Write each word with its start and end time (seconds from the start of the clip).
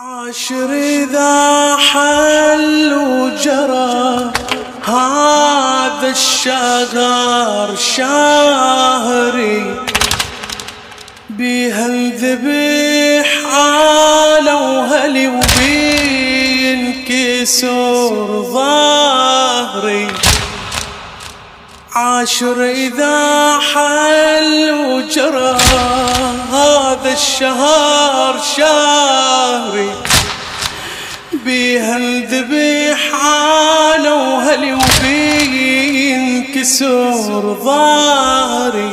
عاشر 0.00 0.72
إذا 0.72 1.76
حل 1.76 2.94
وجرى 2.94 4.32
هذا 4.84 6.10
الشغار 6.10 7.76
شهري 7.76 9.76
بيها 11.30 11.86
الذبح 11.86 13.54
على 13.54 14.52
وهلي 14.52 15.28
وبينكسر 15.28 16.72
ظهري. 18.52 20.08
عاشر 21.98 22.64
إذا 22.64 23.58
حل 23.58 24.70
وجرى. 24.70 25.56
هذا 26.52 27.12
الشهر 27.12 28.40
شهري 28.56 29.90
بيها 31.32 31.96
الذبح 31.96 33.14
على 33.14 34.10
وهلي 34.10 34.72
وبينكسر 34.74 35.92
ظهري. 37.64 38.92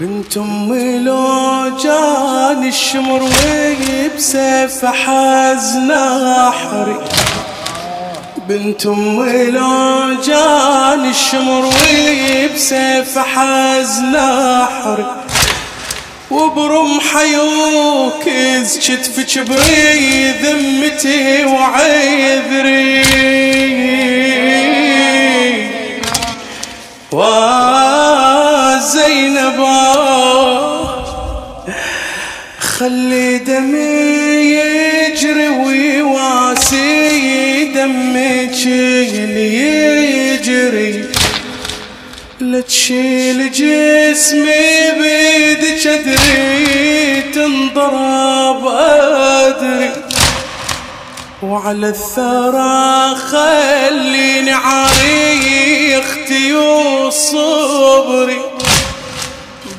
بنت 0.00 0.36
امي 0.36 0.98
لو 0.98 1.76
جاني 1.82 2.68
الشمر 2.68 3.22
وبسيف 3.22 4.84
حزن 4.84 5.90
أحري. 5.90 6.98
بنت 8.48 8.86
امي 8.86 9.44
لو 9.44 10.14
جاني 10.26 11.10
الشمر 11.10 11.64
وبسيف 11.66 13.18
حزن 13.18 14.16
احري 14.16 15.06
وبرمح 16.30 17.16
يوكز 17.16 18.78
كتفك 18.78 19.38
بري 19.38 20.30
ذمتي 20.30 21.44
وعذري. 21.44 23.02
وزينب 28.78 29.58
خلي 32.78 33.38
دمي 33.38 33.78
يجري 34.54 35.48
ويواسي 35.48 36.78
دمك 37.78 38.58
اللي 38.66 39.48
يجري 40.34 41.04
لا 42.40 42.60
تشيل 42.60 43.50
جسمي 43.52 44.92
بيدك 45.00 45.86
ادري 45.86 47.22
تنضرب 47.34 48.66
ادري 48.66 49.90
وعلى 51.42 51.88
الثرى 51.88 53.14
خليني 53.30 54.52
عاري 54.52 55.98
أختي 55.98 56.54
وصبري 56.54 58.40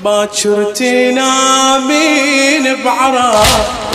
باكر 0.03 0.63
تنامين 0.75 2.65
بعرا 2.85 3.43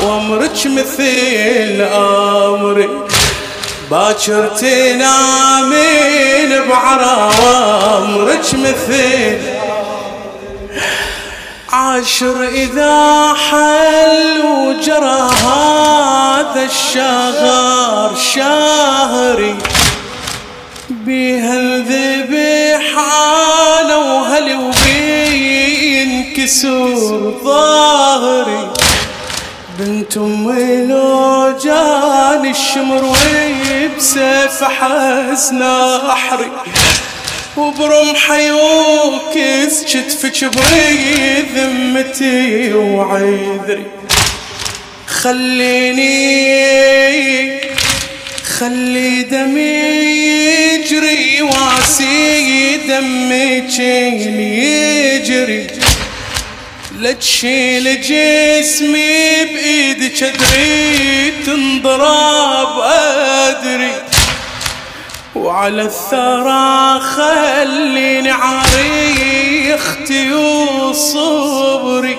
وامرك 0.03 0.67
مثل 0.67 1.83
امري 1.95 2.89
باكر 3.91 4.47
تنامين 4.47 5.09
بعرا 6.69 7.31
وامرك 7.45 8.55
مثل 8.55 9.39
عاشر 11.73 12.49
إذا 12.49 13.35
حل 13.35 14.41
وجرى 14.45 15.29
هذا 15.45 16.65
الشغار 16.65 18.15
شهري 18.35 19.57
بيها 20.91 21.55
الذبح 21.57 22.99
على 22.99 23.95
وهلي 23.95 24.55
وبينكسر 25.75 26.95
ظهري 27.45 28.71
بنت 29.79 30.17
امي 30.17 30.87
لو 30.87 31.59
جاني 31.65 32.51
الشمر 32.51 33.05
وبسيف 33.05 34.65
حزن 34.65 35.63
أحري؟ 36.11 36.51
وبرمح 37.57 38.31
يوكس 38.31 39.85
كتفك 39.85 40.45
بري 40.45 41.45
ذمتي 41.55 42.73
وعذري. 42.75 43.87
خليني 45.07 46.15
خلي 48.59 49.23
دمي 49.23 49.61
يجري 50.75 51.43
واسي 51.43 52.77
دمك 52.77 53.79
يجري. 55.19 55.67
لا 56.99 57.13
تشيل 57.13 58.01
جسمي 58.01 59.45
بايدك 59.45 60.23
ادري 60.23 61.31
تنضرب 61.47 62.81
أدري. 62.81 63.93
وعلى 65.35 65.83
الثرى 65.83 67.01
خليني 67.01 68.31
عاري 68.31 69.75
أختي 69.75 70.35
وصبري. 70.35 72.19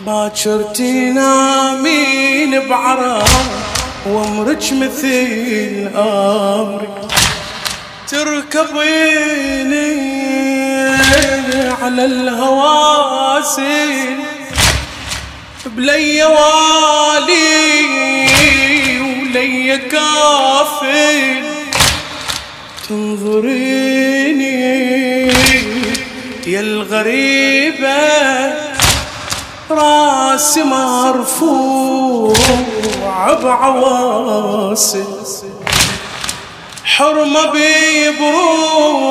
باكر 0.00 0.62
تنامين 0.62 2.68
بعرا 2.68 3.24
وامرك 4.06 4.72
مثل 4.72 5.90
أمري. 5.96 6.88
تركبيني 8.08 9.94
على 11.82 12.04
الهواسي 12.04 13.84
بلي 15.66 16.24
والي 16.24 17.84
ولي 19.00 19.78
كافي 19.78 21.42
تنظريني 22.88 24.54
يا 26.46 26.60
الغريبة 26.60 28.04
راسي 29.70 30.62
مرفوع 30.62 32.34
بعواصي 33.42 35.04
حرمة 36.84 37.46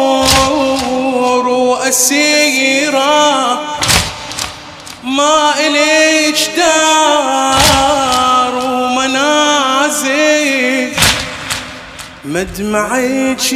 ببرور 0.03 1.47
وأسيرة 1.47 3.03
ما 5.03 5.53
إليش 5.59 6.47
دار 6.57 8.55
ومنازل. 8.65 10.33
مدمعك 12.25 13.53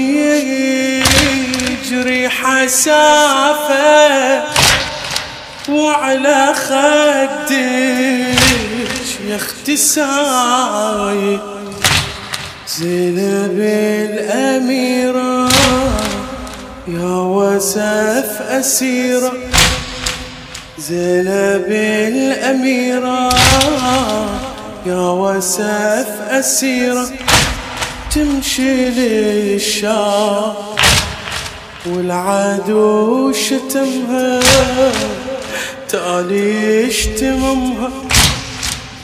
يجري 1.88 2.30
حسافة 2.30 3.78
وعلى 5.70 6.54
خدك 6.56 7.52
يا 9.28 9.36
أختي 9.36 9.78
سايد 9.78 11.40
زينب 12.68 13.60
الأميرة 14.12 15.50
يا 16.88 17.16
وسف 17.16 18.42
أسيرة. 18.42 19.32
زينب 20.78 21.66
الأميرة 22.12 23.30
يا 24.86 25.10
وسف 25.10 26.08
أسيرة. 26.30 27.10
تمشي 28.16 28.90
للشام 28.90 30.54
والعدو 31.86 33.34
شتمها 33.34 34.40
تالي 35.90 36.88
اشتممها 36.88 37.92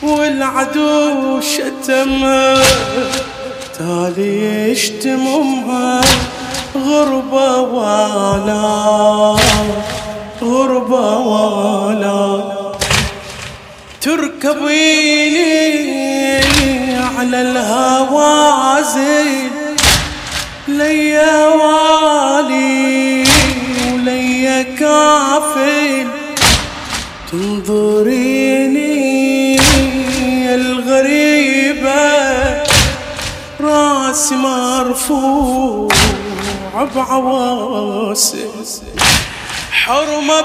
والعدو 0.02 1.42
شتمها. 1.42 2.64
تالي 3.78 4.72
اشتممها 4.72 6.02
غربة 6.76 7.58
ولا 7.60 9.36
غربة 10.42 11.18
ولا 11.18 12.44
تركبيني 14.02 15.54
على 17.18 17.42
الهوازن 17.42 18.94
ليا 20.68 21.48
والي 21.48 23.24
وليا 23.94 24.62
كافل. 24.80 26.08
تنظريني 27.32 28.43
مرفوع 34.36 35.88
بعواسي 36.96 38.46
حرمة 39.72 40.42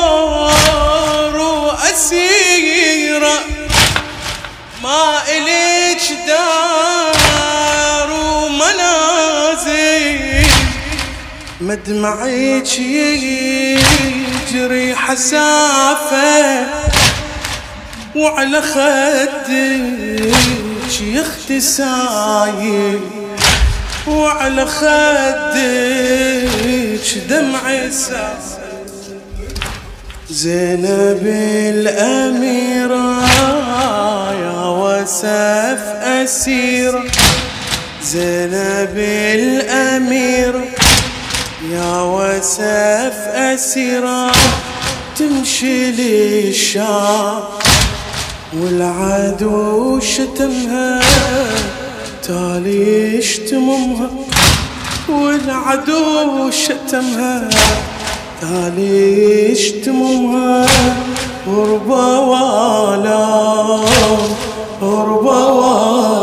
ببرور 0.00 1.36
وأسيرة 1.40 3.38
ما 4.82 5.22
إليش 5.28 6.12
دار 6.26 8.10
ومنازل. 8.12 10.22
مدمعيك 11.60 12.78
يجري 12.78 14.96
حسافة 14.96 16.66
وعلى 18.16 18.62
خدك 18.62 19.48
يختي 21.00 21.60
سايل 21.60 23.00
وعلى 24.08 24.66
خدك 24.66 25.52
دمع 27.28 27.70
زينب 30.30 31.22
الأميرة 31.74 33.22
يا 34.32 34.66
وسف 34.66 35.82
أسيرة. 36.02 37.04
زينب 38.02 38.98
الأميرة 39.34 40.64
يا 41.70 42.00
وسف 42.02 43.16
أسيرة. 43.34 44.32
تمشي 45.18 45.90
للشام 45.90 47.42
والعدو 48.60 50.00
شتمها 50.00 51.00
تالي 52.22 53.18
يشتمها 53.18 54.10
والعدو 55.08 56.50
شتمها 56.50 57.48
تالي 58.40 59.50
يشتمها 59.52 60.66
غربة 61.46 62.20
والا 62.20 63.24
غربة 64.82 65.46
والا 65.46 66.21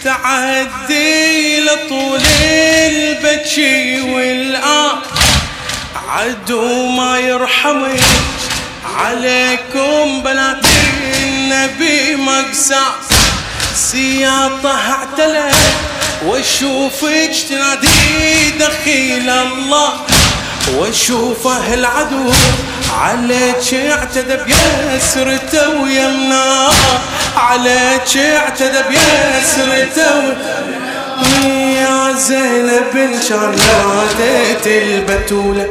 استعدي 0.00 1.60
لطول 1.60 2.20
البكي 2.40 4.00
والآن. 4.00 4.96
عدو 6.08 6.86
ما 6.86 7.18
يرحمك 7.18 8.00
عليكم 8.96 10.22
بنات 10.22 10.64
النبي 11.22 12.16
مقساس 12.16 13.08
سياطة 13.74 14.78
اعتلت 14.90 15.54
واشوفك 16.26 17.32
تنادي 17.48 18.50
دخيل 18.60 19.30
الله. 19.30 20.06
واشوفه 20.68 21.74
العدو 21.74 22.30
عليك 23.00 23.74
اعتدى 23.74 24.36
بيسرته 24.46 25.68
ويمناه 25.82 26.72
عليك 27.36 28.16
اعتدى 28.16 28.82
بيسرته 28.88 30.34
يا 31.76 32.12
زينب 32.12 32.96
إن 32.96 33.22
شاء 33.28 33.38
الله 33.38 34.06
البتولة. 34.66 35.66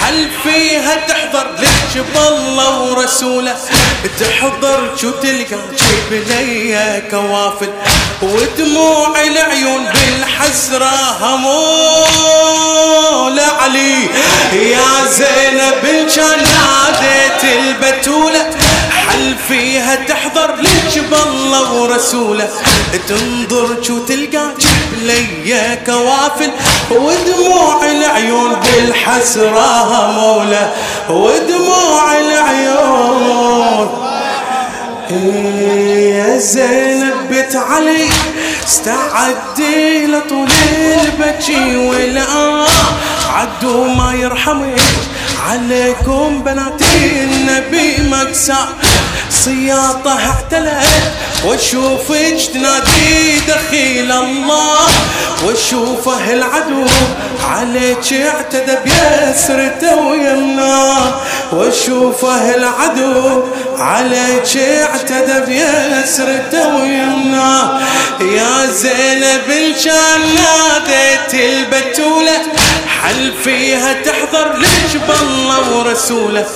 حل 0.00 0.28
فيها 0.42 0.94
تحضر 0.94 1.46
لك 1.58 2.04
بالله 2.14 2.80
ورسوله؟ 2.80 3.56
تحضر 4.20 4.96
شو 5.00 5.10
تلقى 5.10 5.58
جيب 5.78 6.10
لي 6.28 7.02
كوافل 7.10 7.72
ودموع 8.22 9.20
العيون 9.20 9.84
بالحسرة 9.84 10.94
همول 11.20 12.58
علي. 13.40 13.96
يا 14.52 15.04
زينب 15.18 15.84
إن 15.84 16.08
كان 16.16 16.40
ناديت 16.42 17.42
البتولة. 17.44 18.50
حل 19.08 19.34
فيها 19.48 19.94
تحضر 19.94 20.54
لك 20.54 21.04
بالله 21.10 21.72
ورسوله. 21.72 22.48
تنظر 23.08 23.82
شو 23.82 23.98
تلقى؟ 23.98 24.54
جيب 24.58 25.02
لي 25.02 25.78
كوافل. 25.86 26.50
ودموع 26.90 27.90
العيون 27.90 28.56
بالحسرة 28.60 29.82
همولة 29.82 30.72
ودموع 31.10 32.18
العيون. 32.18 33.88
يا 35.10 36.38
زينب 36.38 37.14
بنت 37.30 37.56
علي 37.56 38.08
استعدي 38.66 40.06
لطول 40.06 40.48
البكي 41.02 41.76
والآن. 41.76 42.66
عدو 43.34 43.84
ما 43.84 44.14
يرحمك. 44.14 44.80
عليكم 45.48 46.42
بناتي 46.42 47.24
النبي 47.24 47.96
مقسى 48.10 48.56
سياطة 49.30 50.12
اعتلت 50.12 50.88
واشوفك 51.44 52.36
تنادي 52.54 53.40
دخيل 53.48 54.12
الله. 54.12 54.78
واشوفه 55.46 56.32
العدو 56.32 56.86
عليك 57.44 58.12
اعتدى 58.12 58.76
بيسرته 58.84 59.96
ويمناه 59.96 61.14
واشوفه 61.52 62.54
العدو 62.54 63.42
عليك 63.78 64.56
اعتدى 64.56 65.40
بيسرته 65.46 66.76
ويمناه 66.76 67.80
يا 68.20 68.66
زينب 68.66 69.48
الجان 69.48 70.20
ناديت 70.34 71.34
البتولة. 71.34 72.42
حل 73.08 73.32
فيها 73.44 73.92
تحضر 73.92 74.56
ليش 74.58 74.96
بالله 75.08 75.78
ورسوله؟ 75.78 76.46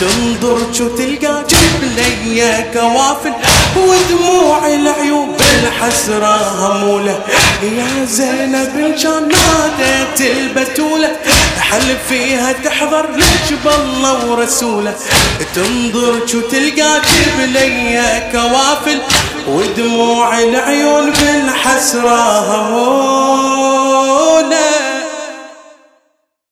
تنظر 0.00 0.58
شو 0.72 0.88
تلقى؟ 0.88 1.44
جيب 1.48 1.82
لي 1.96 2.64
كوافل 2.74 3.32
ودموع 3.76 4.66
العيون 4.66 5.36
بالحسرة 5.36 6.36
همولة. 6.58 7.20
يا 7.62 8.04
زينب 8.04 8.72
الجان 8.76 9.28
ناديت 9.28 10.20
البتولة. 10.36 11.16
حل 11.60 11.96
فيها 12.08 12.52
تحضر 12.52 13.10
ليش 13.10 13.52
بالله 13.64 14.30
ورسوله؟ 14.30 14.94
تنظر 15.54 16.26
شو 16.26 16.40
تلقى؟ 16.40 17.00
جيب 17.00 17.38
لي 17.52 18.22
كوافل 18.32 19.00
ودموع 19.48 20.38
العيون 20.38 21.10
بالحسرة 21.10 22.38
همولة. 22.50 23.24